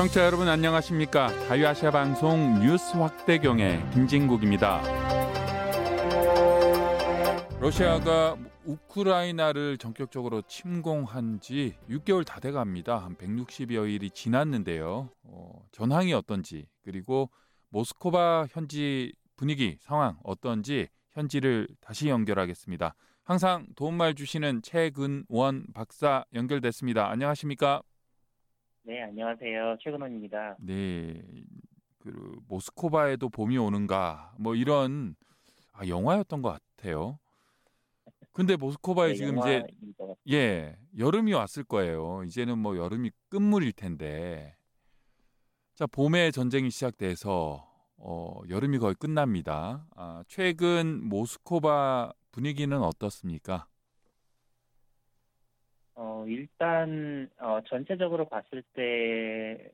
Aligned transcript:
청취자 0.00 0.24
여러분 0.24 0.48
안녕하십니까? 0.48 1.28
자유아시아 1.46 1.90
방송 1.90 2.58
뉴스 2.60 2.96
확대경의 2.96 3.90
김진국입니다. 3.90 4.80
러시아가 7.60 8.34
우크라이나를 8.64 9.76
전격적으로 9.76 10.40
침공한 10.48 11.38
지 11.38 11.76
6개월 11.90 12.24
다 12.24 12.40
돼갑니다. 12.40 12.96
한 12.96 13.14
160여일이 13.14 14.14
지났는데요. 14.14 15.10
어, 15.24 15.66
전황이 15.70 16.14
어떤지 16.14 16.66
그리고 16.82 17.28
모스코바 17.68 18.46
현지 18.48 19.12
분위기 19.36 19.76
상황 19.82 20.16
어떤지 20.24 20.88
현지를 21.10 21.68
다시 21.82 22.08
연결하겠습니다. 22.08 22.94
항상 23.22 23.66
도움말 23.76 24.14
주시는 24.14 24.62
최근원 24.62 25.66
박사 25.74 26.24
연결됐습니다. 26.32 27.10
안녕하십니까? 27.10 27.82
네, 28.82 29.02
안녕하세요. 29.02 29.76
최근원입니다. 29.80 30.56
네, 30.60 31.22
그 31.98 32.38
모스코바에도 32.48 33.28
봄이 33.28 33.56
오는가 33.58 34.32
뭐 34.38 34.54
이런 34.54 35.14
아, 35.72 35.86
영화였던 35.86 36.42
것 36.42 36.58
같아요. 36.76 37.18
근데 38.32 38.56
모스코바에 38.56 39.08
네, 39.08 39.14
지금 39.14 39.38
이제 39.38 39.54
영화인 39.56 39.94
것 39.98 40.06
같- 40.08 40.16
예 40.30 40.76
여름이 40.98 41.32
왔을 41.34 41.62
거예요. 41.64 42.22
이제는 42.24 42.58
뭐 42.58 42.76
여름이 42.76 43.10
끝물일 43.28 43.72
텐데 43.72 44.56
자 45.74 45.86
봄에 45.86 46.30
전쟁이 46.30 46.70
시작돼서 46.70 47.68
어, 47.96 48.40
여름이 48.48 48.78
거의 48.78 48.94
끝납니다. 48.94 49.86
아, 49.94 50.24
최근 50.26 51.06
모스코바 51.06 52.12
분위기는 52.32 52.76
어떻습니까? 52.80 53.66
어, 56.20 56.26
일단 56.26 57.30
어, 57.38 57.60
전체적으로 57.66 58.26
봤을 58.26 58.62
때 58.74 59.72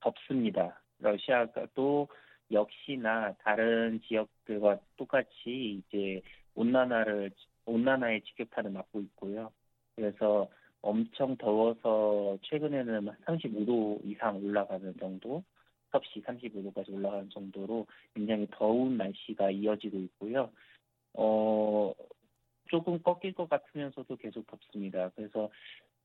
덥습니다. 0.00 0.80
러시아가 0.98 1.66
또 1.74 2.08
역시나 2.50 3.34
다른 3.42 4.00
지역들과 4.08 4.78
똑같이 4.96 5.82
이제 5.82 6.22
온난화를 6.54 7.30
온난화의 7.66 8.22
직격탄을 8.22 8.70
맞고 8.70 9.00
있고요. 9.00 9.52
그래서 9.96 10.48
엄청 10.80 11.36
더워서 11.36 12.38
최근에는 12.42 13.06
35도 13.26 14.00
이상 14.04 14.36
올라가는 14.42 14.94
정도, 14.98 15.44
섭씨 15.92 16.22
35도까지 16.22 16.92
올라가는 16.94 17.28
정도로 17.28 17.86
굉장히 18.14 18.46
더운 18.50 18.96
날씨가 18.96 19.50
이어지고 19.50 19.98
있고요. 19.98 20.50
어, 21.14 21.92
조금 22.70 23.02
꺾일 23.02 23.34
것 23.34 23.48
같으면서도 23.48 24.16
계속 24.16 24.46
덥습니다. 24.46 25.10
그래서 25.16 25.50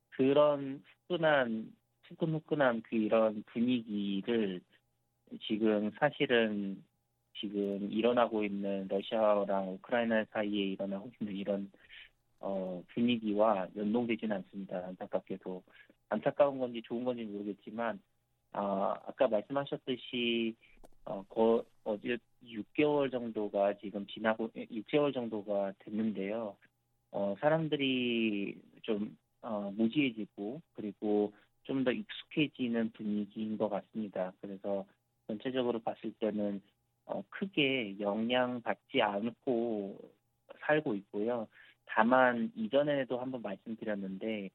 그런 0.10 0.84
후끈한, 1.08 1.72
후끈후끈한 2.04 2.82
그 2.84 2.96
이런 2.96 3.44
분위기를 3.48 4.62
지금 5.42 5.92
사실은 6.00 6.84
지금 7.40 7.92
일어나고 7.92 8.44
있는 8.44 8.88
러시아랑 8.88 9.74
우크라이나 9.74 10.26
사이에 10.32 10.68
일어나고 10.68 11.12
있는 11.20 11.36
이런 11.36 11.72
어, 12.40 12.84
분위기와 12.94 13.68
연동되지는 13.76 14.38
않습니다. 14.38 14.86
안타깝게도 14.88 15.64
안타까운 16.10 16.60
건지 16.60 16.82
좋은 16.84 17.04
건지 17.04 17.24
모르겠지만 17.24 18.00
아, 18.54 18.96
아까 19.06 19.28
말씀하셨듯이 19.28 20.56
어, 21.06 21.24
거, 21.30 21.64
어제 21.86 22.18
6개월 22.44 23.12
정도가 23.12 23.76
지금 23.78 24.06
지나고 24.08 24.50
6개월 24.56 25.14
정도가 25.14 25.74
됐는데요. 25.80 26.56
어, 27.12 27.36
사람들이 27.40 28.60
좀 28.82 29.18
어, 29.42 29.72
무지해지고 29.76 30.62
그리고 30.74 31.32
좀 31.66 31.84
더 31.84 31.92
익숙해지는 31.92 32.92
분위기인 32.92 33.58
것 33.58 33.70
같습니다. 33.70 34.34
그래서 34.42 34.86
전체적으로 35.28 35.80
봤을 35.80 36.14
때는 36.20 36.62
어, 37.06 37.24
크게 37.30 38.00
영향받지 38.00 39.02
않고 39.02 39.98
살고 40.62 40.96
있고요. 40.96 41.48
다만 41.86 42.52
이전에도 42.56 43.20
한번 43.20 43.42
말씀드렸는데 43.42 44.50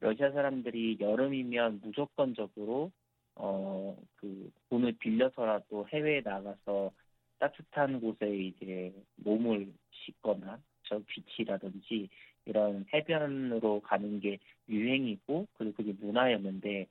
러시아 0.00 0.30
사람들이 0.32 0.98
여름이면 1.00 1.80
무조건적으로 1.82 2.90
어, 3.34 3.96
그 4.16 4.50
돈을 4.68 4.92
빌려서라도 4.98 5.88
해외에 5.88 6.20
나가서 6.20 6.92
따뜻한 7.38 8.00
곳에 8.00 8.28
이제 8.36 8.92
몸을 9.16 9.72
씻거나 9.90 10.60
저 10.84 11.00
비치라든지 11.06 12.08
이런 12.44 12.84
해변으로 12.92 13.80
가는 13.80 14.20
게 14.20 14.38
유행이고 14.68 15.46
그리고 15.54 15.76
그게 15.76 15.92
문화였는데 15.92 16.86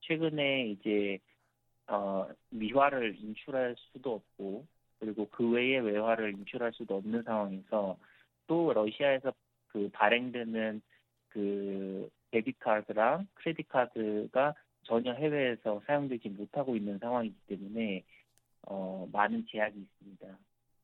최근에 0.00 0.68
이제 0.68 1.18
어, 1.88 2.28
미화를 2.50 3.16
인출할 3.18 3.76
수도 3.92 4.14
없고 4.14 4.66
그리고 4.98 5.28
그 5.30 5.48
외의 5.50 5.80
외화를 5.80 6.32
인출할 6.32 6.72
수도 6.72 6.96
없는 6.96 7.22
상황에서 7.22 7.96
또 8.46 8.72
러시아에서 8.72 9.32
그 9.68 9.88
발행되는 9.92 10.80
그 11.28 12.08
데비트 12.30 12.58
카드랑 12.58 13.26
크레딧 13.34 13.68
카드가 13.68 14.54
전혀 14.86 15.12
해외에서 15.12 15.82
사용되지 15.86 16.28
못하고 16.30 16.76
있는 16.76 16.98
상황이기 16.98 17.36
때문에 17.48 18.04
어, 18.62 19.08
많은 19.12 19.46
제약이 19.50 19.78
있습니다. 19.78 20.38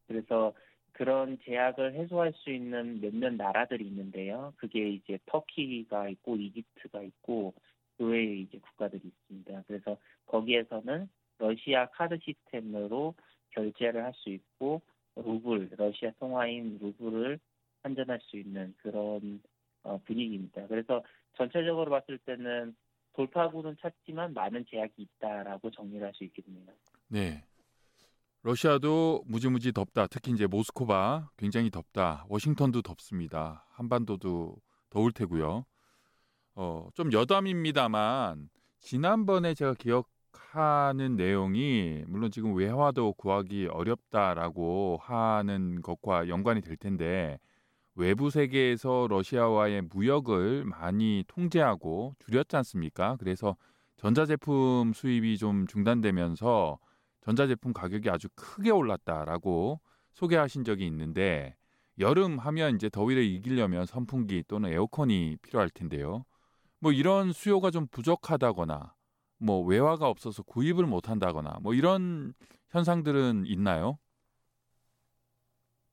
그래서 0.06 0.52
그런 0.92 1.38
제약을 1.44 1.94
해소할 1.94 2.32
수 2.34 2.50
있는 2.50 3.00
몇몇 3.00 3.34
나라들이 3.34 3.86
있는데요. 3.86 4.52
그게 4.56 4.88
이제 4.90 5.18
터키가 5.26 6.08
있고 6.10 6.36
이집트가 6.36 7.02
있고 7.02 7.54
그 7.96 8.06
외에 8.06 8.36
이제 8.36 8.58
국가들이 8.58 9.02
있습니다. 9.04 9.64
그래서 9.66 9.96
거기에서는 10.26 11.08
러시아 11.38 11.86
카드 11.86 12.18
시스템으로 12.18 13.14
결제를 13.50 14.04
할 14.04 14.12
수 14.14 14.30
있고 14.30 14.82
루블, 15.16 15.70
러시아 15.76 16.10
통화인 16.18 16.78
루블을 16.80 17.38
환전할 17.82 18.20
수 18.22 18.36
있는 18.36 18.74
그런 18.78 19.40
어, 19.82 19.98
분위기입니다. 20.04 20.66
그래서 20.68 21.02
전체적으로 21.34 21.90
봤을 21.90 22.18
때는 22.18 22.74
돌파구는 23.14 23.76
찾지만 23.80 24.32
많은 24.34 24.64
제약이 24.70 24.92
있다라고 24.98 25.70
정리를 25.70 26.04
할 26.06 26.12
수 26.14 26.24
있겠네요. 26.24 26.66
네. 27.08 27.44
러시아도 28.42 29.22
무지무지 29.26 29.72
덥다. 29.72 30.06
특히 30.08 30.32
이제 30.32 30.46
모스코바 30.46 31.30
굉장히 31.36 31.70
덥다. 31.70 32.24
워싱턴도 32.28 32.82
덥습니다. 32.82 33.66
한반도도 33.70 34.56
더울 34.90 35.12
테고요. 35.12 35.64
어, 36.54 36.88
좀 36.94 37.12
여담입니다만 37.12 38.48
지난번에 38.80 39.54
제가 39.54 39.74
기억하는 39.74 41.16
내용이 41.16 42.04
물론 42.08 42.30
지금 42.32 42.54
외화도 42.54 43.12
구하기 43.14 43.68
어렵다라고 43.68 44.98
하는 45.00 45.80
것과 45.82 46.28
연관이 46.28 46.60
될 46.60 46.76
텐데 46.76 47.38
외부 47.94 48.30
세계에서 48.30 49.06
러시아와의 49.10 49.82
무역을 49.82 50.64
많이 50.64 51.24
통제하고 51.28 52.14
줄였지 52.20 52.56
않습니까? 52.56 53.16
그래서 53.18 53.56
전자제품 53.96 54.92
수입이 54.94 55.38
좀 55.38 55.66
중단되면서 55.66 56.78
전자제품 57.20 57.72
가격이 57.72 58.08
아주 58.10 58.28
크게 58.34 58.70
올랐다라고 58.70 59.80
소개하신 60.14 60.64
적이 60.64 60.86
있는데 60.86 61.54
여름 61.98 62.38
하면 62.38 62.74
이제 62.74 62.88
더위를 62.88 63.22
이기려면 63.24 63.86
선풍기 63.86 64.42
또는 64.48 64.72
에어컨이 64.72 65.36
필요할 65.42 65.70
텐데요. 65.70 66.24
뭐 66.80 66.92
이런 66.92 67.32
수요가 67.32 67.70
좀 67.70 67.86
부족하다거나 67.88 68.94
뭐 69.38 69.62
외화가 69.62 70.08
없어서 70.08 70.42
구입을 70.42 70.86
못 70.86 71.08
한다거나 71.08 71.58
뭐 71.60 71.74
이런 71.74 72.32
현상들은 72.70 73.44
있나요? 73.46 73.98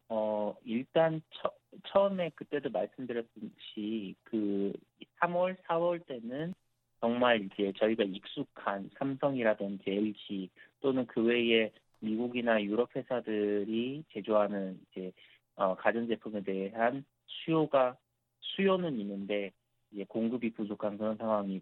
어, 0.07 0.55
일단 0.63 1.21
처, 1.29 1.51
처음에 1.87 2.31
그때도 2.35 2.69
말씀드렸듯이 2.69 4.15
그 4.23 4.73
3월, 5.21 5.57
4월 5.63 6.05
때는 6.05 6.53
정말 6.99 7.41
이제 7.41 7.71
저희가 7.77 8.03
익숙한 8.03 8.89
삼성이라든지 8.97 9.83
LG 9.89 10.49
또는 10.81 11.05
그 11.07 11.23
외에 11.23 11.71
미국이나 11.99 12.61
유럽 12.61 12.95
회사들이 12.95 14.03
제조하는 14.11 14.79
이제 14.91 15.11
어, 15.55 15.75
가전제품에 15.75 16.41
대한 16.43 17.03
수요가 17.25 17.97
수요는 18.39 18.99
있는데 18.99 19.51
이제 19.91 20.05
공급이 20.07 20.51
부족한 20.51 20.97
그런 20.97 21.17
상황이 21.17 21.61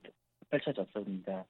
펼쳐졌습니다. 0.50 1.46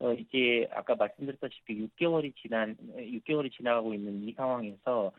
어, 0.00 0.12
이제 0.14 0.68
아까 0.72 0.96
말씀드렸다시피 0.96 1.86
6개월이 1.86 2.34
지난 2.36 2.76
6개월이 2.96 3.52
지나가고 3.52 3.94
있는 3.94 4.26
이 4.28 4.32
상황에서 4.32 5.12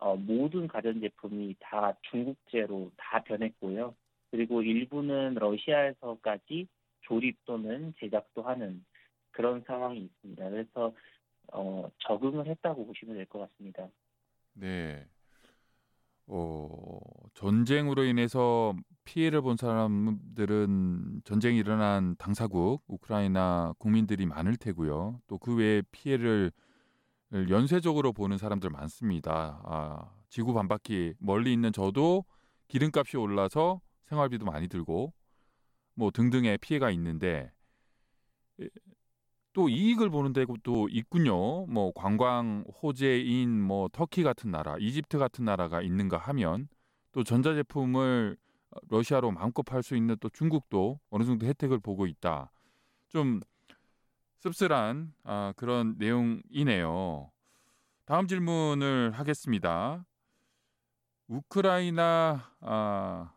어, 0.00 0.16
모든 0.16 0.68
가전제품이 0.68 1.56
다 1.60 1.96
중국제로 2.10 2.92
다 2.96 3.22
변했고요. 3.24 3.94
그리고 4.30 4.62
일부는 4.62 5.34
러시아에서까지 5.34 6.68
조립 7.02 7.44
또는 7.46 7.94
제작도 8.00 8.42
하는 8.42 8.84
그런 9.30 9.62
상황이 9.66 10.00
있습니다. 10.04 10.50
그래서 10.50 10.94
어, 11.52 11.90
적응을 12.00 12.46
했다고 12.48 12.86
보시면 12.86 13.16
될 13.16 13.26
것 13.26 13.38
같습니다. 13.50 13.88
네. 14.54 15.06
어, 16.28 16.98
전쟁으로 17.34 18.04
인해서 18.04 18.74
피해를 19.04 19.42
본 19.42 19.56
사람들은 19.56 21.22
전쟁이 21.24 21.58
일어난 21.58 22.16
당사국 22.18 22.82
우크라이나 22.88 23.74
국민들이 23.78 24.26
많을 24.26 24.56
테고요. 24.56 25.20
또 25.28 25.38
그 25.38 25.54
외에 25.56 25.82
피해를 25.92 26.50
연쇄적으로 27.48 28.12
보는 28.12 28.38
사람들 28.38 28.70
많습니다. 28.70 29.60
아, 29.64 30.10
지구 30.28 30.54
반바퀴 30.54 31.14
멀리 31.18 31.52
있는 31.52 31.72
저도 31.72 32.24
기름값이 32.68 33.16
올라서 33.16 33.80
생활비도 34.04 34.44
많이 34.44 34.68
들고 34.68 35.12
뭐 35.94 36.10
등등의 36.10 36.58
피해가 36.58 36.90
있는데 36.90 37.52
또 39.52 39.68
이익을 39.68 40.10
보는 40.10 40.32
데도 40.32 40.88
있군요. 40.90 41.66
뭐 41.66 41.92
관광 41.94 42.64
호재인 42.82 43.60
뭐 43.60 43.88
터키 43.90 44.22
같은 44.22 44.50
나라, 44.50 44.76
이집트 44.78 45.18
같은 45.18 45.44
나라가 45.44 45.80
있는가 45.80 46.18
하면 46.18 46.68
또 47.12 47.24
전자제품을 47.24 48.36
러시아로 48.88 49.30
마음껏 49.30 49.62
팔 49.62 49.82
수 49.82 49.96
있는 49.96 50.16
또 50.20 50.28
중국도 50.28 51.00
어느 51.08 51.24
정도 51.24 51.46
혜택을 51.46 51.78
보고 51.78 52.06
있다. 52.06 52.52
좀 53.08 53.40
씁쓸한 54.46 55.12
아, 55.24 55.52
그런 55.56 55.96
내용이네요. 55.98 57.30
다음 58.04 58.28
질문을 58.28 59.10
하겠습니다. 59.12 60.06
우크라이나 61.26 62.52
아, 62.60 63.34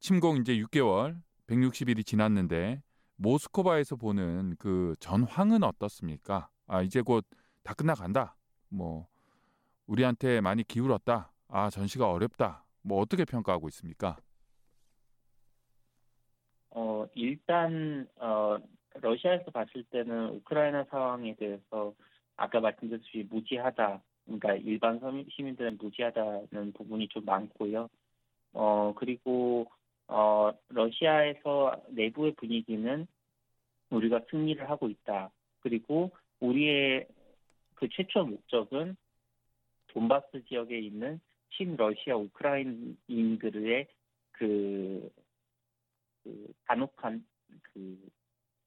침공 0.00 0.38
이제 0.38 0.54
6개월, 0.54 1.20
160일이 1.46 2.04
지났는데 2.06 2.82
모스크바에서 3.16 3.96
보는 3.96 4.56
그 4.58 4.94
전황은 5.00 5.62
어떻습니까? 5.62 6.48
아 6.66 6.82
이제 6.82 7.02
곧 7.02 7.26
다 7.64 7.74
끝나간다. 7.74 8.36
뭐 8.70 9.06
우리한테 9.86 10.40
많이 10.40 10.64
기울었다. 10.64 11.32
아 11.46 11.70
전시가 11.70 12.10
어렵다. 12.10 12.64
뭐 12.82 13.00
어떻게 13.00 13.24
평가하고 13.24 13.68
있습니까? 13.68 14.16
어 16.70 17.06
일단 17.14 18.08
어 18.16 18.56
러시아에서 19.00 19.50
봤을 19.50 19.84
때는 19.84 20.30
우크라이나 20.30 20.84
상황에 20.84 21.34
대해서 21.34 21.94
아까 22.36 22.60
말씀드렸듯이 22.60 23.26
무지하다. 23.30 24.02
그러니까 24.24 24.54
일반 24.54 25.00
시민들은 25.30 25.78
무지하다는 25.80 26.72
부분이 26.74 27.08
좀 27.08 27.24
많고요. 27.24 27.88
어 28.54 28.92
그리고 28.96 29.66
어, 30.08 30.52
러시아에서 30.68 31.82
내부의 31.88 32.34
분위기는 32.34 33.06
우리가 33.90 34.20
승리를 34.30 34.68
하고 34.68 34.88
있다. 34.88 35.30
그리고 35.60 36.10
우리의 36.40 37.06
그 37.74 37.88
최초 37.88 38.24
목적은 38.24 38.96
돈바스 39.88 40.44
지역에 40.48 40.78
있는 40.78 41.20
친러시아 41.56 42.16
우크라이나인들의 42.16 43.86
그, 44.32 45.10
그 46.24 46.52
단혹한 46.66 47.24
그 47.62 47.98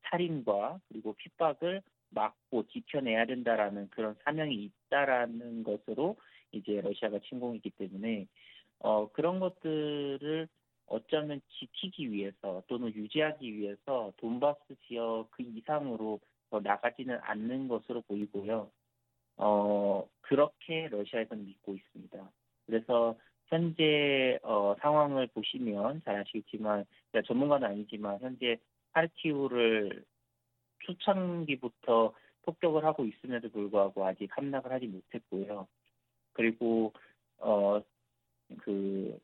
살인과 0.10 0.80
그리고 0.88 1.14
핍박을 1.14 1.82
막고 2.10 2.68
지켜내야 2.68 3.26
된다라는 3.26 3.90
그런 3.90 4.16
사명이 4.24 4.56
있다라는 4.88 5.64
것으로 5.64 6.16
이제 6.52 6.82
러시아가 6.82 7.20
침공했기 7.20 7.72
때문에 7.72 8.28
어 8.80 9.10
그런 9.12 9.40
것들을 9.40 10.48
어쩌면 10.88 11.42
지키기 11.50 12.12
위해서 12.12 12.64
또는 12.68 12.94
유지하기 12.94 13.58
위해서 13.58 14.14
돈바스 14.18 14.76
지역 14.88 15.28
그 15.32 15.44
이상으로 15.44 16.20
더 16.50 16.60
나가지는 16.60 17.18
않는 17.22 17.68
것으로 17.68 18.02
보이고요. 18.02 18.70
어, 19.38 20.08
그렇게 20.22 20.88
러시아에서는 20.90 21.46
믿고 21.46 21.76
있습니다. 21.76 22.32
그래서 22.66 23.16
현재 23.48 24.40
어, 24.44 24.76
상황을 24.80 25.28
보시면 25.28 26.02
잘 26.04 26.18
아시겠지만 26.18 26.86
전문가는 27.26 27.68
아니지만 27.68 28.20
현재 28.20 28.58
하르키우를 28.96 30.04
초창기부터 30.80 32.14
폭격을 32.44 32.86
하고 32.86 33.06
있음에도 33.06 33.50
불구하고 33.50 34.06
아직 34.06 34.30
함락을 34.36 34.72
하지 34.72 34.88
못했고요. 34.88 35.68
그리고 36.34 36.94
어그 37.38 37.84
그 38.60 39.20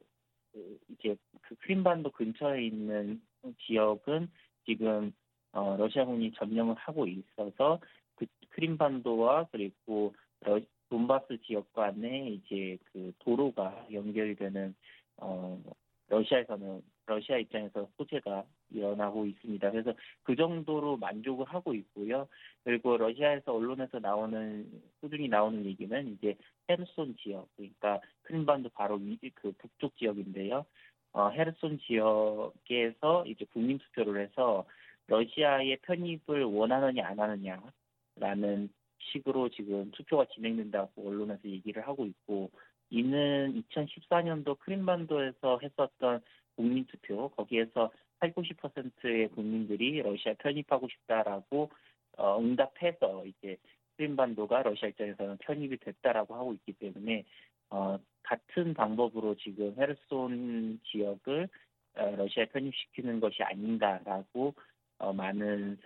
이제 0.89 1.15
그 1.41 1.55
크림반도 1.55 2.11
근처에 2.11 2.63
있는 2.65 3.21
지역은 3.65 4.29
지금 4.65 5.13
어, 5.53 5.75
러시아군이 5.77 6.33
점령을 6.33 6.75
하고 6.75 7.07
있어서 7.07 7.79
그 8.15 8.25
크림반도와 8.49 9.47
그리고 9.51 10.13
러, 10.41 10.59
돈바스 10.89 11.41
지역 11.43 11.71
간에 11.73 12.29
이제 12.29 12.77
그 12.91 13.13
도로가 13.19 13.87
연결이 13.93 14.35
되는 14.35 14.75
어, 15.17 15.61
러시아에서는 16.09 16.81
러시아 17.11 17.37
입장에서 17.37 17.89
호재가 17.99 18.45
일어나고 18.69 19.25
있습니다. 19.25 19.71
그래서 19.71 19.93
그 20.23 20.35
정도로 20.35 20.95
만족을 20.95 21.45
하고 21.45 21.73
있고요. 21.73 22.27
그리고 22.63 22.95
러시아에서 22.95 23.53
언론에서 23.53 23.99
나오는 23.99 24.65
꾸준히 25.01 25.27
나오는 25.27 25.65
얘기는 25.65 26.13
이제 26.13 26.37
헤르손 26.69 27.17
지역, 27.17 27.49
그러니까 27.57 27.99
크림반도 28.21 28.69
바로 28.69 28.95
위, 28.95 29.17
그 29.35 29.51
북쪽 29.57 29.97
지역인데요. 29.97 30.65
어, 31.11 31.29
헤르손 31.29 31.79
지역에서 31.79 33.25
이제 33.27 33.45
국민 33.51 33.77
투표를 33.77 34.21
해서 34.21 34.65
러시아의 35.07 35.79
편입을 35.81 36.45
원하느냐 36.45 37.05
안 37.05 37.19
하느냐라는 37.19 38.69
식으로 38.99 39.49
지금 39.49 39.91
투표가 39.91 40.27
진행된다고 40.33 41.09
언론에서 41.09 41.41
얘기를 41.49 41.85
하고 41.85 42.05
있고 42.05 42.49
이는 42.89 43.61
2014년도 43.73 44.59
크림반도에서 44.59 45.59
했었던 45.61 46.21
국민투표 46.61 47.29
거기에서 47.29 47.91
8, 48.19 48.33
90%의 48.33 49.29
국민들이 49.29 50.01
러시아 50.01 50.33
편입하고 50.35 50.87
싶다라고 50.87 51.71
어, 52.17 52.39
응답해서 52.39 53.25
이제 53.25 53.57
크림반도가 53.97 54.61
러시아 54.61 54.89
입장에서는 54.89 55.37
편입이 55.39 55.77
됐다라고 55.77 56.35
하고 56.35 56.53
있기 56.53 56.73
때문에 56.73 57.25
어, 57.71 57.97
같은 58.23 58.73
방법으로 58.73 59.35
지금 59.35 59.73
헤르손 59.77 60.79
지역을 60.83 61.49
어, 61.95 62.15
러시아에 62.15 62.45
편입시키는 62.47 63.19
것이 63.19 63.41
아닌가라고 63.41 64.53
어, 64.99 65.13
많은 65.13 65.79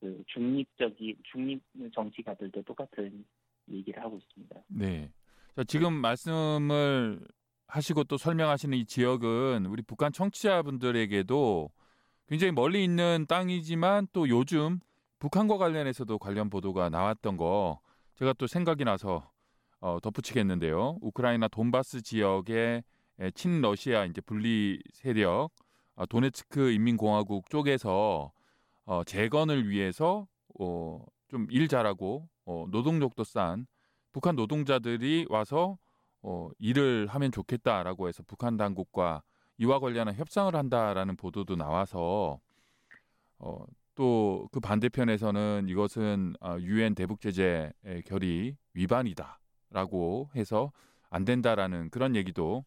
그 0.00 0.22
중립적인 0.26 1.16
중립 1.24 1.62
정치가들도 1.94 2.62
똑같은 2.62 3.24
얘기를 3.70 4.02
하고 4.02 4.18
있습니다. 4.18 4.60
네. 4.68 5.10
자, 5.56 5.64
지금 5.64 5.94
말씀을 5.94 7.18
하시고 7.68 8.04
또 8.04 8.16
설명하시는 8.16 8.76
이 8.76 8.86
지역은 8.86 9.66
우리 9.66 9.82
북한 9.82 10.12
청취자분들에게도 10.12 11.70
굉장히 12.28 12.52
멀리 12.52 12.82
있는 12.84 13.26
땅이지만 13.28 14.08
또 14.12 14.28
요즘 14.28 14.80
북한과 15.18 15.58
관련해서도 15.58 16.18
관련 16.18 16.50
보도가 16.50 16.88
나왔던 16.90 17.36
거 17.36 17.80
제가 18.16 18.32
또 18.34 18.46
생각이 18.46 18.84
나서 18.84 19.30
어, 19.80 19.98
덧붙이겠는데요. 20.02 20.98
우크라이나 21.00 21.48
돈바스 21.48 22.02
지역의 22.02 22.82
친러시아 23.34 24.04
이제 24.06 24.20
분리 24.20 24.80
세력 24.92 25.50
어, 25.94 26.06
도네츠크 26.06 26.70
인민공화국 26.72 27.50
쪽에서 27.50 28.32
어, 28.86 29.04
재건을 29.04 29.68
위해서 29.68 30.26
어, 30.58 31.04
좀 31.28 31.46
일 31.50 31.68
잘하고 31.68 32.28
어, 32.46 32.64
노동력도 32.70 33.24
싼 33.24 33.66
북한 34.12 34.34
노동자들이 34.36 35.26
와서 35.28 35.76
어, 36.22 36.50
일을 36.58 37.06
하면 37.08 37.32
좋겠다라고 37.32 38.08
해서 38.08 38.22
북한 38.26 38.56
당국과 38.56 39.22
이와 39.58 39.80
관련한 39.80 40.14
협상을 40.14 40.54
한다라는 40.54 41.16
보도도 41.16 41.56
나와서 41.56 42.40
어, 43.38 43.64
또 43.94 44.48
그 44.52 44.60
반대편에서는 44.60 45.66
이것은 45.68 46.34
어, 46.40 46.56
유엔 46.60 46.94
대북 46.94 47.20
제재 47.20 47.72
결의 48.06 48.56
위반이다라고 48.74 50.30
해서 50.36 50.72
안 51.10 51.24
된다라는 51.24 51.90
그런 51.90 52.14
얘기도 52.14 52.64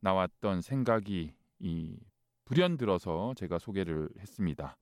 나왔던 0.00 0.60
생각이 0.60 1.32
이 1.60 1.96
불현들어서 2.44 3.34
제가 3.36 3.58
소개를 3.58 4.08
했습니다. 4.18 4.76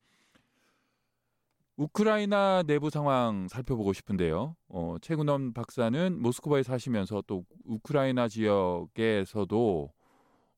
우크라이나 1.77 2.63
내부 2.63 2.89
상황 2.89 3.47
살펴보고 3.47 3.93
싶은데요. 3.93 4.55
어, 4.67 4.97
최근원 5.01 5.53
박사는 5.53 6.21
모스크바에 6.21 6.63
사시면서 6.63 7.23
또 7.27 7.45
우크라이나 7.67 8.27
지역에서도 8.27 9.93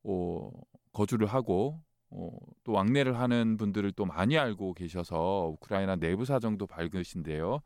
어, 0.03 0.51
거주를 0.93 1.27
하고 1.27 1.81
어, 2.11 2.29
또 2.63 2.71
왕래를 2.73 3.19
하는 3.19 3.57
분들을 3.57 3.91
또 3.93 4.05
많이 4.05 4.37
알고 4.37 4.73
계셔서 4.73 5.51
우크라이나 5.53 5.95
내부 5.95 6.25
사정도 6.25 6.65
밝으신데요. 6.67 7.61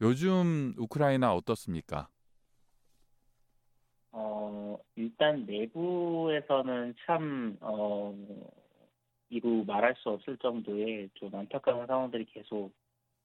요즘 0.00 0.74
우크라이나 0.78 1.34
어떻습니까? 1.34 2.08
어, 4.12 4.78
일단 4.96 5.44
내부에서는 5.44 6.94
참 7.04 7.56
어, 7.60 8.14
이루 9.28 9.64
말할 9.66 9.94
수 9.98 10.10
없을 10.10 10.36
정도의 10.38 11.10
좀 11.14 11.34
안타까운 11.34 11.86
상황들이 11.86 12.24
계속 12.26 12.72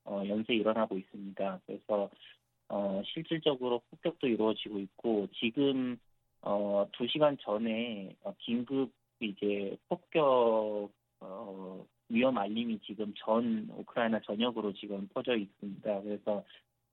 어, 0.06 0.24
연쇄 0.28 0.56
일어나고 0.56 0.98
있습니다. 0.98 1.62
그래서 1.66 2.10
어, 2.70 3.02
실질적으로 3.06 3.82
폭격도 3.90 4.28
이루어지고 4.28 4.80
있고 4.80 5.28
지금 5.34 5.98
어, 6.42 6.88
두 6.94 7.08
시간 7.08 7.38
전에 7.40 8.16
어, 8.24 8.34
긴급 8.40 8.92
이제 9.20 9.76
폭격 9.90 10.90
어, 11.20 11.86
위험 12.10 12.38
알림이 12.38 12.80
지금 12.86 13.14
전 13.18 13.70
우크라이나 13.78 14.20
전역으로 14.22 14.74
지금 14.74 15.08
퍼져 15.14 15.36
있습니다. 15.36 16.02
그래서 16.02 16.44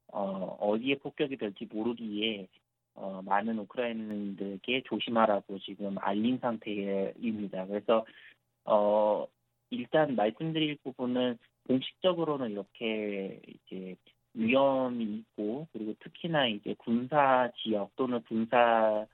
어, 0.08 0.56
어디에 0.60 0.96
폭격이 0.96 1.36
될지 1.36 1.66
모르기에 1.70 2.48
어, 2.94 3.20
많은 3.24 3.58
우크라이나인들에게 3.58 4.82
조심하라고 4.86 5.58
지금 5.60 5.96
알린 5.98 6.38
상태입니다. 6.38 7.66
그래서 7.66 8.06
어, 8.64 9.26
일단 9.70 10.16
말씀드릴 10.16 10.78
부분은 10.82 11.38
공식적으로는 11.66 12.52
이렇게 12.52 13.40
이제 13.46 13.96
위험이 14.36 15.04
있고 15.04 15.66
그리고 15.72 15.94
특히나 16.00 16.46
이제 16.46 16.74
군사 16.78 17.50
지역 17.62 17.94
또는 17.96 18.22
군사와 18.22 19.06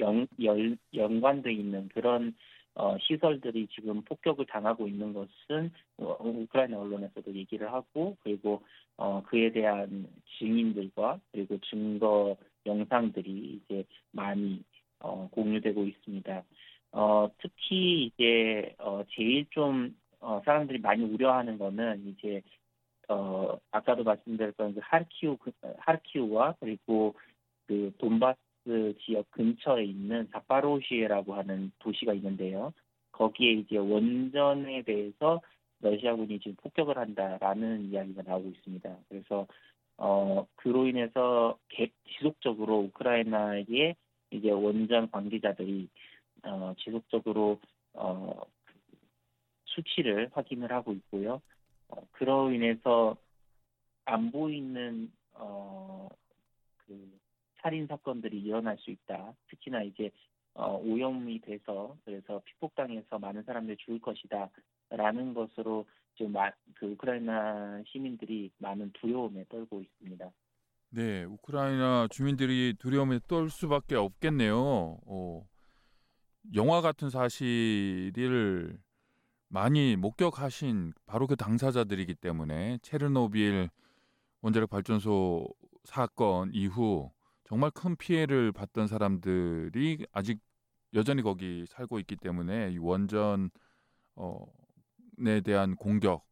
연, 0.00 0.26
연, 0.42 0.78
연관돼 0.94 1.52
있는 1.52 1.88
그런 1.88 2.34
어, 2.74 2.96
시설들이 2.98 3.66
지금 3.68 4.02
폭격을 4.02 4.46
당하고 4.46 4.86
있는 4.86 5.12
것은 5.12 5.72
어, 5.98 6.16
우크라이나 6.20 6.78
언론에서도 6.78 7.34
얘기를 7.34 7.72
하고 7.72 8.16
그리고 8.22 8.62
어, 8.96 9.22
그에 9.26 9.50
대한 9.50 10.06
증인들과 10.38 11.20
그리고 11.32 11.58
증거 11.58 12.36
영상들이 12.66 13.60
이제 13.64 13.84
많이 14.12 14.62
어, 15.00 15.28
공유되고 15.32 15.84
있습니다. 15.84 16.44
어, 16.92 17.28
특히 17.38 18.06
이제 18.06 18.74
어, 18.78 19.02
제일 19.10 19.46
좀 19.50 19.96
어, 20.20 20.40
사람들이 20.44 20.78
많이 20.78 21.04
우려하는 21.04 21.58
거는 21.58 22.06
이제 22.06 22.42
어, 23.10 23.58
아까도 23.72 24.04
말씀드렸던 24.04 24.74
그 24.74 24.80
하르키우 24.82 25.36
그, 25.38 25.50
하르키우와 25.78 26.54
그리고 26.60 27.14
그 27.66 27.92
돈바스 27.98 28.38
지역 29.00 29.28
근처에 29.32 29.84
있는 29.84 30.28
자파로시에라고 30.30 31.34
하는 31.34 31.72
도시가 31.80 32.14
있는데요. 32.14 32.72
거기에 33.10 33.52
이제 33.52 33.78
원전에 33.78 34.82
대해서 34.82 35.40
러시아군이 35.80 36.38
지금 36.38 36.54
폭격을 36.62 36.98
한다라는 36.98 37.86
이야기가 37.86 38.22
나오고 38.22 38.48
있습니다. 38.50 38.96
그래서 39.08 39.46
어 39.96 40.46
그로 40.54 40.86
인해서 40.86 41.58
개, 41.68 41.90
지속적으로 42.16 42.78
우크라이나의 42.78 43.96
이제 44.30 44.50
원전 44.52 45.10
관계자들이 45.10 45.88
어 46.44 46.74
지속적으로 46.78 47.58
어 47.94 48.40
수치를 49.64 50.30
확인을 50.32 50.70
하고 50.70 50.92
있고요. 50.92 51.40
어, 51.90 52.06
그로 52.12 52.50
인해서 52.52 53.16
안 54.04 54.30
보이는 54.30 55.10
어 55.34 56.08
그 56.90 57.18
살인 57.62 57.86
사건들이 57.86 58.40
일어날 58.40 58.76
수 58.78 58.90
있다. 58.90 59.32
특히나 59.48 59.82
이제 59.82 60.10
어, 60.54 60.76
오염이 60.76 61.40
돼서 61.40 61.96
그래서 62.04 62.42
피폭당해서 62.44 63.18
많은 63.20 63.44
사람들이 63.44 63.76
죽을 63.76 64.00
것이다라는 64.00 65.34
것으로 65.34 65.86
지금 66.16 66.32
마, 66.32 66.50
그 66.74 66.86
우크라이나 66.86 67.82
시민들이 67.86 68.50
많은 68.58 68.90
두려움에 68.94 69.44
떨고 69.48 69.80
있습니다. 69.80 70.30
네, 70.92 71.24
우크라이나 71.24 72.08
주민들이 72.10 72.74
두려움에 72.80 73.20
떨 73.28 73.48
수밖에 73.48 73.94
없겠네요. 73.94 74.98
어, 75.06 75.46
영화 76.56 76.80
같은 76.80 77.08
사실을 77.10 78.76
많이 79.50 79.96
목격하신 79.96 80.94
바로 81.06 81.26
그 81.26 81.34
당사자들이기 81.34 82.14
때문에 82.14 82.78
체르노빌 82.82 83.68
원자력 84.42 84.70
발전소 84.70 85.46
사건 85.84 86.50
이후 86.54 87.10
정말 87.44 87.72
큰 87.72 87.96
피해를 87.96 88.52
봤던 88.52 88.86
사람들이 88.86 90.06
아직 90.12 90.38
여전히 90.94 91.22
거기 91.22 91.66
살고 91.66 91.98
있기 91.98 92.14
때문에 92.16 92.70
이 92.70 92.78
원전에 92.78 93.50
대한 95.44 95.74
공격 95.74 96.24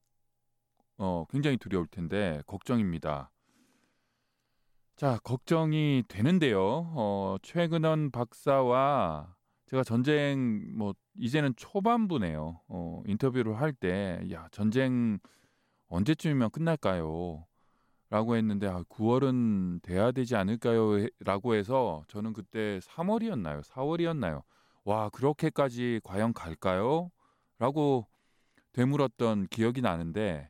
어, 0.97 1.25
굉장히 1.29 1.57
두려울 1.57 1.89
텐데 1.89 2.41
걱정입니다. 2.47 3.33
자, 4.95 5.19
걱정이 5.25 6.05
되는데요. 6.07 6.61
어, 6.95 7.37
최근원 7.43 8.13
박사와 8.13 9.38
제가 9.69 9.85
전쟁 9.85 10.77
뭐 10.77 10.95
이제는 11.19 11.55
초반부네요. 11.57 12.61
어, 12.69 13.03
인터뷰를 13.07 13.61
할 13.61 13.73
때 13.73 14.21
야, 14.33 14.49
전쟁 14.51 15.19
언제쯤이면 15.89 16.51
끝날까요? 16.51 17.45
라고 18.11 18.37
했는데 18.37 18.67
아, 18.67 18.83
9월은 18.89 19.83
돼야 19.83 20.11
되지 20.13 20.37
않을까요? 20.37 21.07
라고 21.21 21.55
해서 21.55 22.03
저는 22.09 22.33
그때 22.33 22.79
3월이었나요? 22.83 23.63
4월이었나요? 23.63 24.43
와, 24.85 25.11
그렇게까지 25.11 26.01
과연 26.03 26.33
갈까요? 26.33 27.11
라고 27.59 28.07
되물었던 28.73 29.49
기억이 29.49 29.83
나는데 29.83 30.49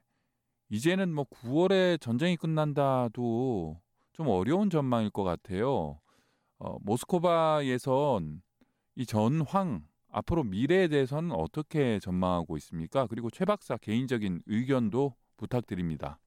이제는 0.68 1.12
뭐 1.12 1.24
9월에 1.24 2.00
전쟁이 2.00 2.36
끝난다도 2.36 3.80
좀 4.12 4.28
어려운 4.28 4.70
전망일 4.70 5.10
것 5.10 5.24
같아요. 5.24 5.98
어, 6.58 6.76
모스코바에선 6.82 8.42
이 8.98 9.06
전황 9.06 9.82
앞으로 10.10 10.42
미래에 10.42 10.88
대해서는 10.88 11.30
어떻게 11.30 12.00
전망하고 12.00 12.56
있습니까? 12.56 13.06
그리고 13.06 13.30
최 13.30 13.44
박사 13.44 13.76
개인적인 13.76 14.40
의견도 14.46 15.14
부탁드립니다. 15.36 16.18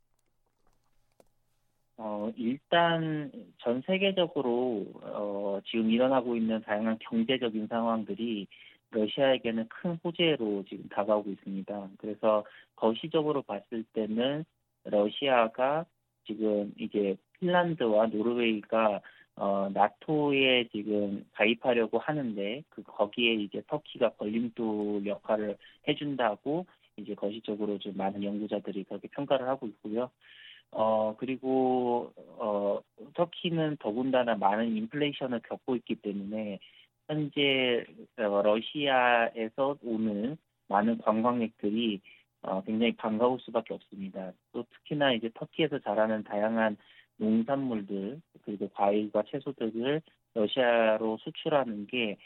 어, 1.97 2.31
일단 2.37 3.29
전 3.57 3.81
세계적으로 3.85 4.85
어, 5.03 5.59
지금 5.65 5.91
일어나고 5.91 6.37
있는 6.37 6.61
다양한 6.61 6.97
경제적인 7.01 7.67
상황들이 7.67 8.47
러시아에게는 8.91 9.67
큰 9.67 9.99
호재로 10.01 10.63
지금 10.69 10.87
다가오고 10.87 11.29
있습니다. 11.29 11.89
그래서 11.97 12.45
거시적으로 12.77 13.41
봤을 13.41 13.83
때는 13.91 14.45
러시아가 14.85 15.85
지금 16.25 16.73
이제 16.79 17.17
핀란드와 17.33 18.07
노르웨이가 18.07 19.01
어, 19.35 19.69
나토에 19.73 20.67
지금 20.71 21.25
가입하려고 21.33 21.99
하는데 21.99 22.63
그 22.69 22.83
거기에 22.83 23.33
이제 23.33 23.61
터키가 23.67 24.11
걸림돌 24.11 25.05
역할을 25.05 25.57
해준다고 25.87 26.65
이제 26.97 27.15
거시적으로 27.15 27.79
좀 27.79 27.95
많은 27.95 28.23
연구자들이 28.23 28.83
그렇게 28.83 29.07
평가를 29.07 29.47
하고 29.47 29.67
있고요. 29.67 30.09
어, 30.71 31.15
그리고, 31.17 32.13
어, 32.37 32.79
터키는 33.13 33.77
더군다나 33.79 34.35
많은 34.35 34.75
인플레이션을 34.77 35.41
겪고 35.41 35.75
있기 35.77 35.95
때문에, 35.95 36.59
현재, 37.07 37.85
어, 38.17 38.41
러시아에서 38.41 39.77
오는 39.83 40.37
많은 40.69 40.99
관광객들이, 40.99 41.99
어, 42.43 42.63
굉장히 42.63 42.95
반가울 42.95 43.39
수밖에 43.41 43.73
없습니다. 43.73 44.31
또 44.53 44.63
특히나 44.71 45.13
이제 45.13 45.29
터키에서 45.33 45.79
자라는 45.79 46.23
다양한 46.23 46.77
농산물들, 47.17 48.21
그리고 48.45 48.69
과일과 48.69 49.23
채소들을 49.23 50.01
러시아로 50.33 51.17
수출하는 51.17 51.87
게 51.87 52.17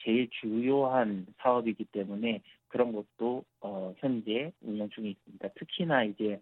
제일 0.00 0.28
주요한 0.30 1.26
사업이기 1.38 1.84
때문에 1.86 2.42
그런 2.68 2.92
것도, 2.92 3.44
어, 3.60 3.94
현재 3.98 4.52
운영 4.62 4.88
중에 4.90 5.10
있습니다. 5.10 5.48
특히나 5.54 6.04
이제 6.04 6.40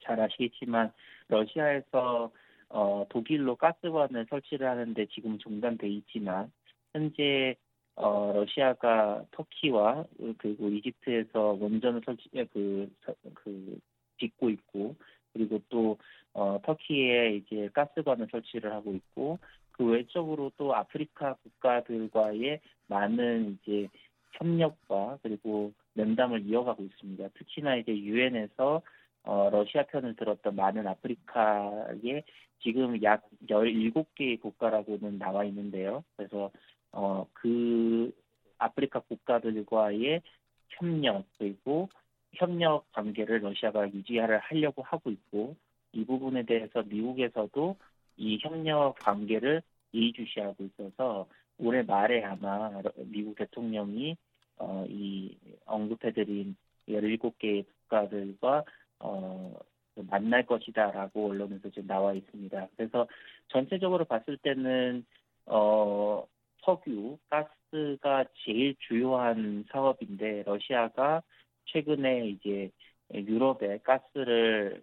잘 0.00 0.20
아시겠지만 0.20 0.92
러시아에서 1.28 2.30
어, 2.68 3.06
독일로 3.10 3.56
가스관을 3.56 4.26
설치를 4.30 4.66
하는데 4.66 5.06
지금 5.06 5.38
중단돼 5.38 5.88
있지만 5.88 6.50
현재 6.92 7.54
어, 7.96 8.32
러시아가 8.34 9.24
터키와 9.32 10.04
그리고 10.38 10.68
이집트에서 10.68 11.58
원전을 11.60 12.00
설치 12.04 12.28
그, 12.52 12.90
그 13.34 13.78
짓고 14.18 14.48
있고 14.50 14.96
그리고 15.32 15.60
또 15.68 15.98
어, 16.34 16.58
터키에 16.64 17.36
이제 17.36 17.68
가스관을 17.72 18.28
설치를 18.30 18.72
하고 18.72 18.94
있고 18.94 19.38
그 19.72 19.84
외적으로 19.84 20.50
또 20.56 20.74
아프리카 20.74 21.34
국가들과의 21.34 22.60
많은 22.86 23.58
이제 23.62 23.88
협력과 24.32 25.18
그리고 25.22 25.72
면담을 25.94 26.46
이어가고 26.46 26.82
있습니다. 26.82 27.28
특히나 27.34 27.76
이제 27.76 27.96
유엔에서 27.96 28.82
어, 29.24 29.50
러시아 29.50 29.84
편을 29.84 30.16
들었던 30.16 30.56
많은 30.56 30.86
아프리카에 30.86 32.22
지금 32.62 33.02
약 33.02 33.28
17개의 33.48 34.40
국가라고는 34.40 35.18
나와 35.18 35.44
있는데요. 35.44 36.04
그래서 36.16 36.50
어, 36.92 37.26
그 37.32 38.12
아프리카 38.58 39.00
국가들과의 39.00 40.22
협력 40.68 41.24
그리고 41.38 41.88
협력 42.34 42.90
관계를 42.92 43.42
러시아가 43.42 43.88
유지를 43.88 44.38
하려고 44.38 44.82
하고 44.82 45.10
있고 45.10 45.56
이 45.92 46.04
부분에 46.04 46.44
대해서 46.44 46.82
미국에서도 46.82 47.76
이 48.16 48.38
협력 48.40 48.94
관계를 49.00 49.62
예의주시하고 49.94 50.64
있어서 50.64 51.26
올해 51.58 51.82
말에 51.82 52.24
아마 52.24 52.70
미국 52.96 53.36
대통령이 53.36 54.16
어, 54.58 54.84
이 54.88 55.36
언급해드린 55.66 56.56
17개의 56.88 57.64
국가들과 57.66 58.64
어, 59.00 59.54
만날 59.94 60.46
것이다라고 60.46 61.30
언론에서 61.30 61.68
지금 61.68 61.86
나와 61.86 62.14
있습니다. 62.14 62.68
그래서 62.76 63.06
전체적으로 63.48 64.04
봤을 64.04 64.36
때는 64.38 65.04
어, 65.46 66.24
석유, 66.64 67.18
가스가 67.28 68.24
제일 68.44 68.74
주요한 68.78 69.64
사업인데 69.70 70.44
러시아가 70.46 71.22
최근에 71.66 72.28
이제 72.28 72.70
유럽에 73.14 73.78
가스를 73.82 74.82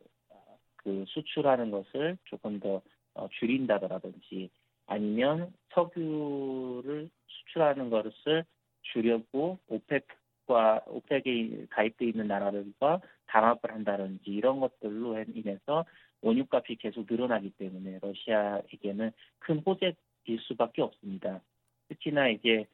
그 0.77 1.05
수출하는 1.07 1.71
것을 1.71 2.17
조금 2.25 2.59
더 2.59 2.81
어, 3.13 3.27
줄인다더라든지 3.39 4.49
아니면 4.87 5.53
석유를 5.73 7.09
수출하는 7.27 7.89
것을 7.89 8.45
줄여고 8.81 9.59
오펙과 9.67 10.85
오펙에 10.87 11.67
가입돼 11.69 12.05
있는 12.05 12.27
나라들과 12.27 13.01
담합을 13.27 13.71
한다든지 13.71 14.31
이런 14.31 14.59
것들로 14.59 15.23
인해서 15.33 15.85
원유값이 16.21 16.77
계속 16.77 17.05
늘어나기 17.09 17.51
때문에 17.51 17.99
러시아에게는 18.01 19.11
큰 19.39 19.59
호재일 19.59 19.95
수밖에 20.41 20.81
없습니다. 20.81 21.41
특히나 21.89 22.29
이제 22.29 22.65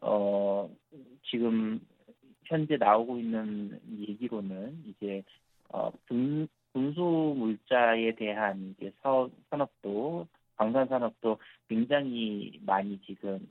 어 0.00 0.70
지금 1.30 1.80
현재 2.44 2.76
나오고 2.76 3.18
있는 3.18 3.80
얘기로는 3.98 4.84
이제 4.86 5.22
어 5.70 5.90
분, 6.06 6.48
분수 6.72 7.00
물자에 7.36 8.14
대한 8.14 8.74
이제 8.78 8.92
사업 9.02 9.30
산업도 9.50 10.26
방산 10.56 10.86
산업도 10.88 11.38
굉장히 11.68 12.60
많이 12.64 13.00
지금 13.02 13.46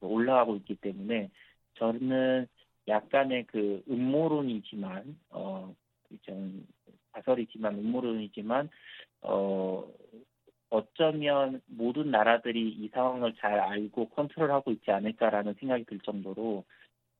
올라가고 0.00 0.56
있기 0.56 0.76
때문에 0.76 1.30
저는 1.74 2.46
약간의 2.88 3.44
그 3.46 3.82
음모론이지만 3.88 5.16
어 5.30 5.74
좀 6.22 6.66
가설이지만 7.12 7.78
음모론이지만 7.78 8.68
어 9.22 9.84
어쩌면 10.70 11.60
모든 11.66 12.10
나라들이 12.10 12.68
이 12.68 12.88
상황을 12.88 13.34
잘 13.34 13.58
알고 13.58 14.10
컨트롤하고 14.10 14.70
있지 14.72 14.90
않을까라는 14.90 15.54
생각이 15.54 15.84
들 15.84 15.98
정도로 16.00 16.64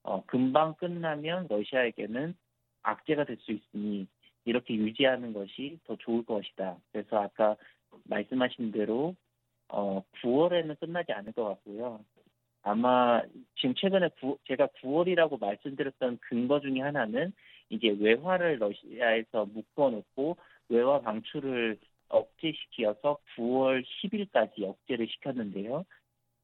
어, 0.02 0.24
금방 0.26 0.74
끝나면 0.74 1.46
러시아에게는 1.48 2.34
악재가 2.82 3.24
될 3.24 3.36
수 3.38 3.52
있으니 3.52 4.06
이렇게 4.44 4.74
유지하는 4.74 5.32
것이 5.32 5.78
더 5.84 5.96
좋을 5.96 6.24
것이다. 6.24 6.78
그래서 6.92 7.18
아까 7.18 7.56
말씀하신 8.04 8.72
대로 8.72 9.14
어, 9.68 10.02
9월에는 10.22 10.78
끝나지 10.80 11.12
않을 11.12 11.32
것 11.32 11.44
같고요. 11.44 12.00
아마 12.62 13.22
지금 13.56 13.74
최근에 13.74 14.10
9, 14.20 14.38
제가 14.48 14.68
9월이라고 14.82 15.40
말씀드렸던 15.40 16.18
근거 16.20 16.60
중에 16.60 16.80
하나는 16.80 17.32
이제 17.70 17.88
외화를 17.88 18.58
러시아에서 18.58 19.46
묶어놓고 19.46 20.36
외화 20.68 21.00
방출을 21.00 21.78
억제시키어서 22.08 23.18
9월 23.36 23.84
10일까지 23.84 24.64
억제를 24.64 25.06
시켰는데요. 25.08 25.84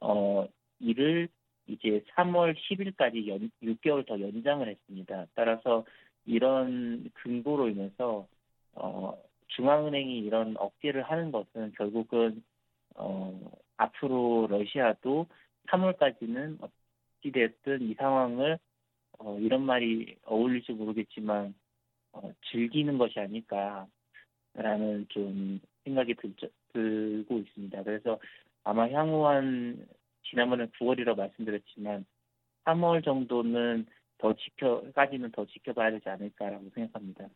어, 0.00 0.48
이를 0.78 1.28
이제 1.66 2.02
3월 2.14 2.54
10일까지 2.56 3.26
연, 3.28 3.50
6개월 3.62 4.06
더 4.06 4.20
연장을 4.20 4.66
했습니다. 4.68 5.26
따라서 5.34 5.84
이런 6.24 7.10
근거로 7.14 7.68
인해서 7.68 8.26
어, 8.74 9.16
중앙은행이 9.48 10.18
이런 10.18 10.56
억제를 10.58 11.02
하는 11.02 11.32
것은 11.32 11.72
결국은 11.76 12.42
어, 12.94 13.38
앞으로 13.76 14.46
러시아도 14.48 15.26
3월까지는 15.68 16.58
어찌됐든 17.20 17.82
이 17.82 17.94
상황을 17.94 18.58
어, 19.18 19.38
이런 19.38 19.62
말이 19.62 20.16
어울릴지 20.24 20.72
모르겠지만 20.72 21.54
어, 22.12 22.32
즐기는 22.50 22.98
것이 22.98 23.18
아닐까라는 23.18 25.06
좀 25.08 25.60
생각이 25.84 26.14
들, 26.14 26.34
들고 26.72 27.38
있습니다. 27.38 27.82
그래서 27.82 28.18
아마 28.64 28.88
향후 28.90 29.26
한 29.26 29.86
지난번에 30.30 30.66
9월이라고 30.78 31.16
말씀드렸지만 31.16 32.04
3월 32.64 33.04
정도는 33.04 33.86
더 34.18 34.34
지켜까지는 34.34 35.30
더 35.32 35.44
지켜봐야 35.46 35.90
되지 35.90 36.08
않을까라고 36.08 36.70
생각합니다. 36.74 37.26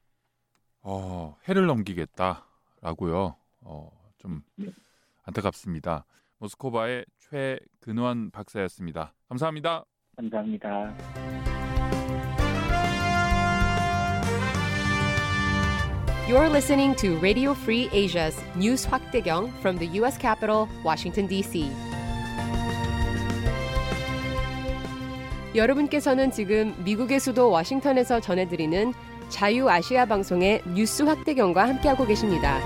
어, 0.83 1.37
해를 1.49 1.67
넘기겠다라고요. 1.67 3.37
어, 3.63 3.91
좀 4.19 4.43
네. 4.57 4.69
안타깝습니다. 5.23 6.05
모스코바의 6.39 7.05
최근환 7.19 8.31
박사였습니다. 8.31 9.15
감사합니다. 9.29 9.85
감사합니다. 10.17 10.97
You're 16.27 16.49
listening 16.49 16.95
to 16.97 17.19
Radio 17.19 17.55
Free 17.55 17.89
Asia's 17.93 18.39
News 18.55 18.87
확대경 18.87 19.49
from 19.61 19.79
the 19.79 19.87
U.S. 19.99 20.17
capital, 20.17 20.69
Washington, 20.85 21.27
D.C. 21.27 21.90
여러분께서는 25.55 26.31
지금 26.31 26.75
미국의 26.85 27.21
수도 27.21 27.51
워싱턴에서 27.51 28.21
전해드리는 28.21 28.93
자유아시아 29.29 30.07
방송의 30.07 30.63
뉴스 30.75 31.03
확대경과 31.03 31.69
함께하고 31.69 32.07
계십니다. 32.07 32.59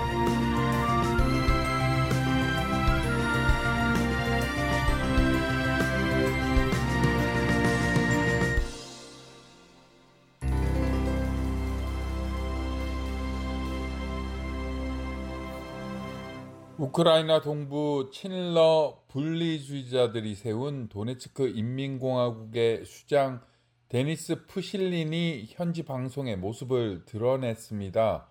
우크라이나 16.95 17.41
동부 17.41 18.09
친러 18.13 19.03
분리주의자들이 19.09 20.33
세운 20.33 20.87
도네츠크 20.87 21.49
인민공화국의 21.49 22.85
수장 22.85 23.41
데니스 23.89 24.45
푸실린이 24.45 25.45
현지 25.49 25.83
방송의 25.83 26.37
모습을 26.37 27.03
드러냈습니다. 27.05 28.29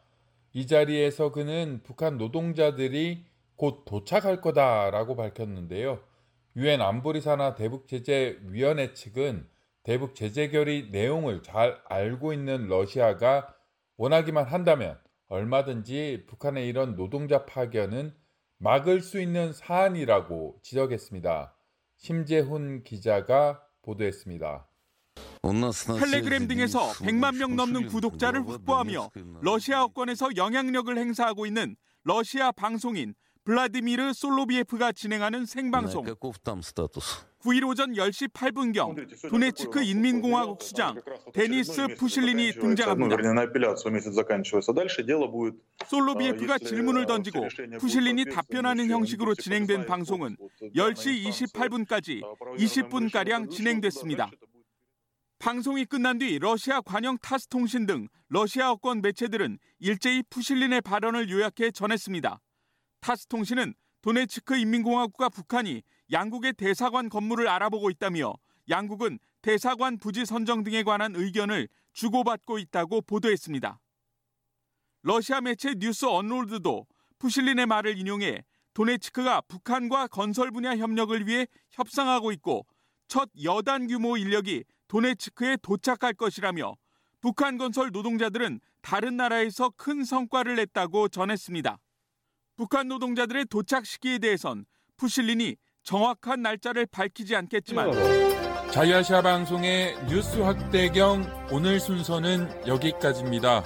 이 0.54 0.66
자리에서 0.66 1.30
그는 1.30 1.82
북한 1.82 2.16
노동자들이 2.16 3.26
곧 3.56 3.84
도착할 3.84 4.40
거다라고 4.40 5.14
밝혔는데요. 5.14 6.00
유엔 6.56 6.80
안보리 6.80 7.20
산하 7.20 7.54
대북 7.54 7.86
제재 7.86 8.38
위원회 8.46 8.94
측은 8.94 9.46
대북 9.82 10.14
제재 10.14 10.48
결의 10.48 10.88
내용을 10.90 11.42
잘 11.42 11.78
알고 11.84 12.32
있는 12.32 12.68
러시아가 12.68 13.54
원하기만 13.98 14.46
한다면 14.46 14.98
얼마든지 15.28 16.24
북한의 16.26 16.66
이런 16.66 16.96
노동자 16.96 17.44
파견은 17.44 18.23
막을 18.64 19.02
수 19.02 19.20
있는 19.20 19.52
사안이라고 19.52 20.58
지적했습니다. 20.62 21.54
심재훈 21.98 22.82
기자가 22.82 23.60
보도했습니다. 23.82 24.66
텔레그램 26.00 26.48
등에서 26.48 26.92
100만 26.92 27.36
명 27.36 27.56
넘는 27.56 27.88
구독자를 27.88 28.48
확보하며 28.48 29.10
러시아어권에서 29.42 30.36
영향력을 30.36 30.96
행사하고 30.96 31.44
있는 31.44 31.76
러시아 32.04 32.52
방송인 32.52 33.14
블라디미르 33.44 34.14
솔로비에프가 34.14 34.92
진행하는 34.92 35.44
생방송 35.44 36.06
9일 37.44 37.68
오전 37.68 37.92
10시 37.92 38.32
8분경 38.32 39.28
도네츠크 39.28 39.82
인민공화국 39.82 40.62
수장 40.62 40.98
데니스 41.34 41.88
푸실린이 41.98 42.52
등장합니다. 42.52 43.16
솔로비에프가 45.86 46.58
질문을 46.58 47.04
던지고 47.04 47.46
푸실린이 47.78 48.24
답변하는 48.24 48.88
형식으로 48.88 49.34
진행된 49.34 49.84
방송은 49.84 50.38
10시 50.74 51.52
28분까지 51.52 52.22
20분가량 52.56 53.50
진행됐습니다. 53.50 54.30
방송이 55.38 55.84
끝난 55.84 56.16
뒤 56.16 56.38
러시아 56.38 56.80
관영 56.80 57.18
타스 57.18 57.46
통신 57.48 57.84
등 57.84 58.08
러시아어권 58.28 59.02
매체들은 59.02 59.58
일제히 59.80 60.22
푸실린의 60.30 60.80
발언을 60.80 61.28
요약해 61.28 61.70
전했습니다. 61.72 62.40
타스 63.02 63.26
통신은 63.26 63.74
도네츠크 64.00 64.56
인민공화국과 64.56 65.28
북한이 65.28 65.82
양국의 66.10 66.54
대사관 66.54 67.08
건물을 67.08 67.48
알아보고 67.48 67.90
있다며 67.90 68.34
양국은 68.68 69.18
대사관 69.42 69.98
부지 69.98 70.24
선정 70.24 70.64
등에 70.64 70.82
관한 70.82 71.14
의견을 71.14 71.68
주고받고 71.92 72.58
있다고 72.58 73.02
보도했습니다. 73.02 73.80
러시아 75.02 75.40
매체 75.40 75.74
뉴스 75.74 76.06
언롤드도 76.06 76.86
푸실린의 77.18 77.66
말을 77.66 77.98
인용해 77.98 78.44
도네츠크가 78.72 79.42
북한과 79.42 80.08
건설 80.08 80.50
분야 80.50 80.76
협력을 80.76 81.26
위해 81.26 81.46
협상하고 81.72 82.32
있고 82.32 82.66
첫 83.06 83.30
여단 83.42 83.86
규모 83.86 84.16
인력이 84.16 84.64
도네츠크에 84.88 85.58
도착할 85.62 86.14
것이라며 86.14 86.74
북한 87.20 87.56
건설 87.56 87.90
노동자들은 87.92 88.60
다른 88.82 89.16
나라에서 89.16 89.70
큰 89.76 90.04
성과를 90.04 90.56
냈다고 90.56 91.08
전했습니다. 91.08 91.78
북한 92.56 92.88
노동자들의 92.88 93.46
도착 93.46 93.86
시기에 93.86 94.18
대해선 94.18 94.66
푸실린이 94.96 95.56
정확한 95.84 96.42
날짜를 96.42 96.86
밝히지 96.86 97.36
않겠지만 97.36 97.92
자유아시아 98.72 99.22
방송의 99.22 99.94
뉴스 100.08 100.40
확대경 100.40 101.48
오늘 101.52 101.78
순서는 101.78 102.66
여기까지입니다. 102.66 103.64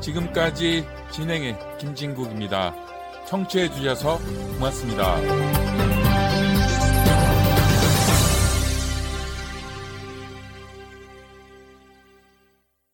지금까지 0.00 0.84
진행의 1.10 1.58
김진국입니다. 1.78 2.74
청취해 3.26 3.70
주셔서 3.70 4.18
고맙습니다. 4.54 5.73